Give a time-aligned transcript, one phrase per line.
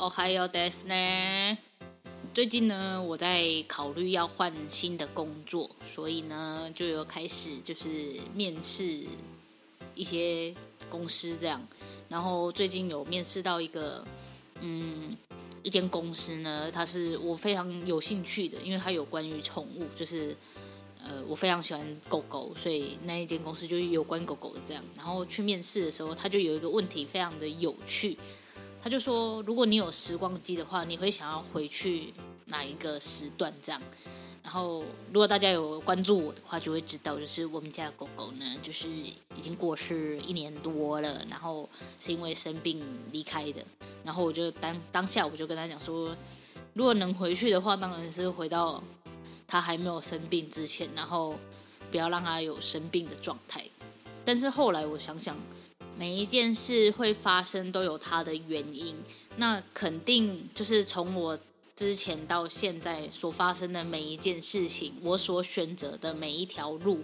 [0.00, 1.58] 哦，还有ですね。
[2.34, 7.88] 最近呢，我在考虑要换新的工作，所以呢，就有开始就是
[8.34, 9.04] 面试
[9.94, 10.54] 一些
[10.90, 11.66] 公司这样。
[12.08, 14.04] 然后最近有面试到一个，
[14.60, 15.16] 嗯，
[15.62, 20.36] 一间公司呢，它是我非常有兴趣的，因为它有关于宠物，就是
[21.02, 24.84] 呃，我非常喜欢狗狗，所以那一间公司就有关狗狗的这样。
[24.94, 28.18] 然后去面试的时候，他就有一个问题非常的有趣。
[28.83, 32.11] 他就说：“如果你有时光机的话，你会想要回去
[32.45, 33.53] 哪一个时段？
[33.63, 33.79] 这样。
[34.43, 43.63] 然后，如果大家有关注我的话，就会知道，就是我们家的狗狗呢，就是已经过世一年多了，然后是因为生病离开的。
[44.03, 46.17] 然后我就当当下我就跟他讲说，
[46.73, 48.81] 如果能回去的话，当然是回到
[49.47, 51.35] 他还没有生病之前，然后
[51.91, 53.63] 不要让他有生病的状态。
[54.25, 55.37] 但是后来我想想。”
[55.97, 58.95] 每一件事会发生都有它的原因，
[59.35, 61.37] 那肯定就是从我
[61.75, 67.01] 之前到现在所发生的每一件事情，我所选择的每一条路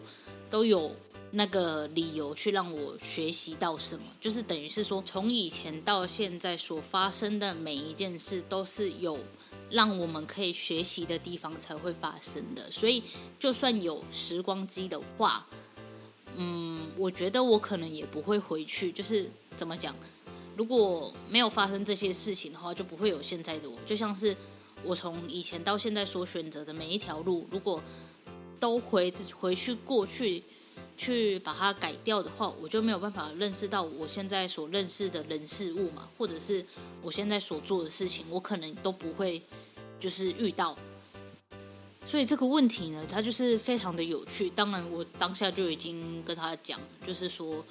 [0.50, 0.96] 都有
[1.32, 9.20] 那个理由去让我学习到什么，就是等于是说，从以前到现在所发生的每一件事都是有
[9.70, 13.04] 让我们可以学习的地方才会发生的，所以
[13.38, 15.46] 就算有时光机的话。
[16.38, 18.92] 嗯，我觉得我可能也不会回去。
[18.92, 19.96] 就是怎么讲，
[20.56, 23.78] 如果没有发生这些事情的话，就不会有现在的我。
[23.86, 24.36] 就像是
[24.84, 27.82] 我从以前到现在所选择的每一条路，如果
[28.60, 30.44] 都回回去过去
[30.96, 36.64] 去把它改掉的话，我就没有办法认识到我现在所认识的人事物嘛，或者是
[37.02, 39.42] 我现在所做的事情，我可能都不会
[40.00, 40.78] 就是遇到。
[42.10, 44.50] 所以这个问题呢，它就是非常的有趣。
[44.50, 47.64] 当然，我当下就已经跟他讲，就是说，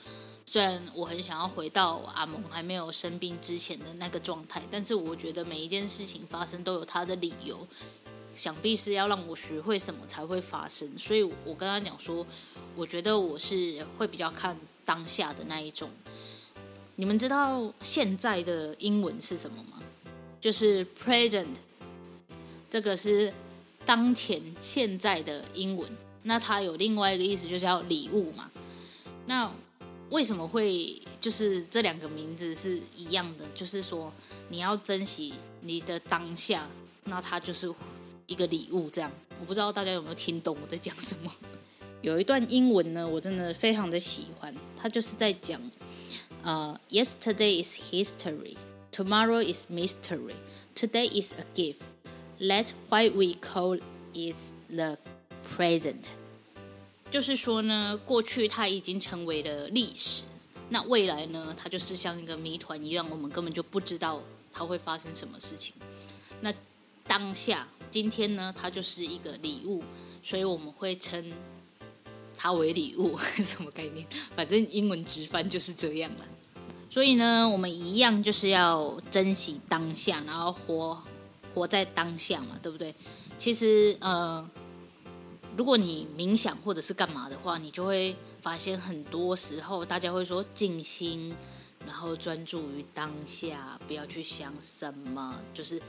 [0.44, 7.66] 虽然我很想要回到阿蒙还没有生病之前的那个状态，但是我觉得每一件事情发生都有它的理由，
[8.36, 10.86] 想必是要让我学会什么才会发生。
[10.98, 12.25] 所以我跟他讲说，
[12.76, 14.54] 我觉得我是会比较看
[14.84, 15.88] 当下的那一种。
[16.96, 19.82] 你们知道现在的英文是什么吗？
[20.38, 21.54] 就是 present，
[22.69, 23.32] 这个是。
[23.86, 25.88] 当前现在的英文，
[26.24, 28.50] 那它有另外一个意思，就是要礼物嘛。
[29.26, 29.50] 那
[30.10, 33.44] 为什么会就是这两个名字是一样的？
[33.54, 34.12] 就是说
[34.48, 36.69] 你要珍惜你的当下，
[37.04, 37.72] 那它就是
[38.26, 38.91] 一个礼物。
[38.91, 39.10] 这样，
[39.41, 41.32] 我不知道大家有没有听懂我在讲什么。
[42.02, 45.60] 有一段英文呢，我真的非常的喜欢，它就是在讲，
[46.42, 48.56] 呃，Yesterday is history,
[48.92, 50.34] tomorrow is mystery,
[50.75, 51.80] today is a gift.
[52.38, 53.80] That's why we call
[54.12, 54.36] it
[54.69, 54.98] the
[55.56, 56.08] present。
[57.10, 60.24] 就是说呢，过去它已经成为了历史，
[60.69, 64.20] 那未来呢，它就是像一个谜团一样，我们根本就不知道
[64.52, 65.72] 它会发生什么事情。
[66.41, 66.52] 那
[67.06, 69.82] 当下，今天呢，它就是一个礼物，
[70.22, 71.32] 所以我们会称
[72.36, 74.04] 它为礼物， 什么概念？
[74.34, 76.25] 反正英文直翻就是这样了。
[76.91, 81.00] 所以呢，我们一样就是要珍惜当下，然后活。
[81.56, 82.94] 活在当下嘛，对不对？
[83.38, 84.47] 其实，呃，
[85.56, 91.35] 如果你冥想或者是干嘛的话，你就会发现很多时候大家会说静心，
[91.87, 95.81] 然后专注于当下，不要去想什么，就是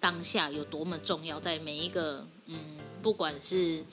[0.00, 1.38] 当下有多么重要。
[1.38, 2.56] 在每一个，嗯，
[3.02, 3.84] 不管是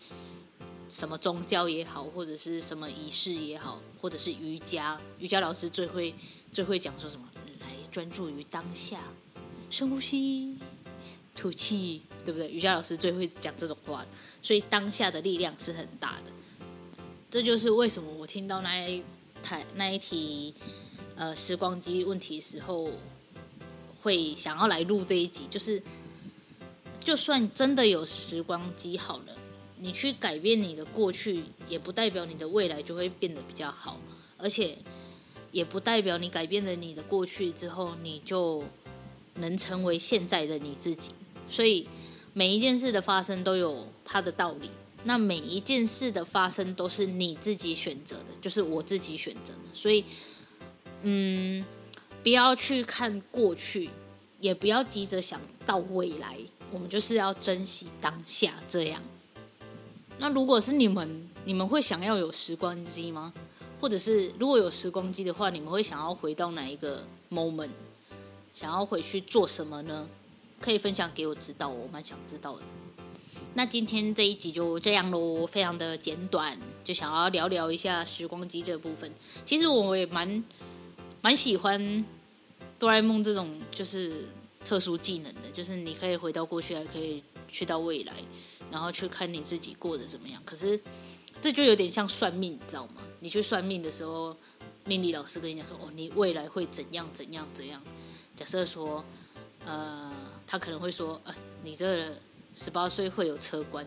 [0.89, 6.15] 什么宗教也好，或者是什么仪式也好，或者是瑜伽，瑜伽老师最会
[6.53, 7.27] 最会讲说什么？
[7.59, 9.03] 来专注于当下，
[9.69, 10.57] 深呼吸。
[11.35, 12.49] 吐气，对不对？
[12.49, 14.05] 瑜伽老师最会讲这种话，
[14.41, 16.31] 所以当下的力量是很大的。
[17.29, 19.03] 这就是为什么我听到那一
[19.41, 20.53] 台那一题
[21.15, 22.91] 呃时光机问题时候，
[24.01, 25.47] 会想要来录这一集。
[25.49, 25.81] 就是
[26.99, 29.35] 就算真的有时光机好了，
[29.79, 33.99] 你去改变你的过去，也不代表你的未来就会变得比较好，
[34.37, 34.77] 而且
[35.51, 38.63] 也不代表你改变了你的过去之后，你就
[39.35, 41.13] 能成为现在的你自己。
[41.51, 41.87] 所以
[42.33, 44.71] 每一件事的发生都有它的道理，
[45.03, 49.59] 那每一件事的发生都是你自己选择的，就是我自己选择的。
[49.73, 50.03] 所以，
[51.01, 51.63] 嗯，
[52.23, 53.89] 不要去看过去，
[54.39, 56.37] 也不要急着想到未来。
[56.71, 59.03] 我们就是要珍惜当下，这样。
[60.19, 63.33] 那如果是你们，你们会想要有时光机吗？
[63.81, 67.71] 或者是如果有时光机的话，你们会想要回到哪一个 moment？
[68.53, 70.07] 想要回去做什么呢？
[70.61, 72.63] 可以分享给我知道，我蛮想知道的。
[73.55, 79.11] 那今天这一集就这样喽，非常的简短，就想要聊聊一下时光机这部分。
[79.45, 80.43] 其实我也蛮
[81.21, 82.05] 蛮喜欢
[82.79, 84.27] 哆啦 A 梦这种，就是。
[84.63, 88.13] 特殊技能的，就是你可以回到过去，还可以去到未来，
[88.69, 90.39] 然后去看你自己过得怎么样。
[90.45, 90.79] 可是
[91.41, 93.01] 这就有点像算命，你知道吗？
[93.21, 94.37] 你去算命的时候，
[94.85, 97.81] 命理老师跟你讲说：“哦，你未来会怎样怎样怎样。”
[98.37, 99.03] 假设说，
[99.65, 100.11] 呃，
[100.45, 102.11] 他可能会说：“呃，你这
[102.57, 103.85] 十八岁会有车关，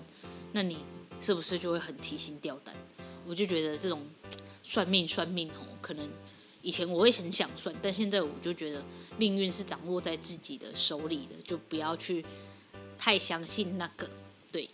[0.53, 0.79] 那你
[1.21, 2.75] 是不是就会很提心吊胆？”
[3.27, 4.03] 我就觉得这种
[4.63, 6.09] 算命算命哦，可能。
[6.63, 8.83] 以前我会很想算，但现在我就觉得
[9.19, 12.25] 命运是掌握在自己的手里的，就不要去
[12.97, 14.09] 太相信那个。
[14.51, 14.71] 对，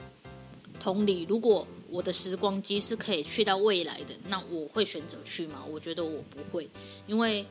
[0.78, 5.64] 同理，如果我的时光机是可以去到未来的，那我会选择去吗？
[5.68, 6.70] 我觉得我不会，
[7.08, 7.44] 因为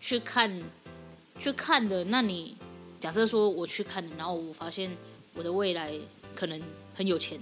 [0.00, 0.62] 去看
[1.38, 2.56] 去看的，那你
[3.00, 4.90] 假设说我去看，然后我发现
[5.34, 5.92] 我的未来
[6.34, 6.60] 可能
[6.94, 7.40] 很有钱，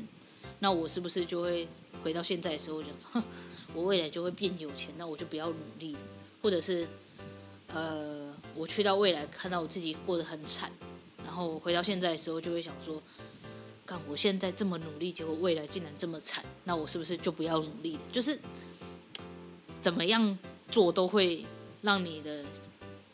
[0.59, 1.67] 那我是不是就会
[2.03, 3.23] 回到现在的时候就哼，
[3.73, 5.97] 我未来就会变有钱，那我就不要努力。
[6.43, 6.87] 或者是，
[7.69, 10.71] 呃，我去到未来看到我自己过得很惨，
[11.25, 13.03] 然后回到现在的时候就会想说，
[13.87, 17.99] 看我现在这么努力，结果未来竟然这么惨，那我是不是就不要努力？
[18.13, 18.39] 就是
[19.81, 20.39] 怎么样
[20.71, 21.47] 做都会
[21.81, 22.45] 让你的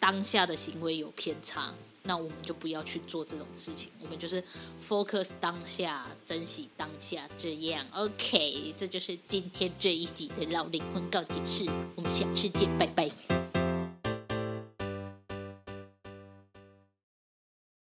[0.00, 1.72] 当下的行为有偏差，
[2.02, 4.42] 那我们就不要去做这种事情，我们就是
[4.88, 8.74] focus 当下，珍惜当下，这样 OK。
[8.76, 11.64] 这就是今天这一集的老灵魂告解室，
[11.94, 13.39] 我们下次见，拜拜。